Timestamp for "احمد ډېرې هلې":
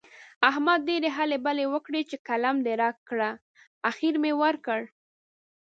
0.49-1.37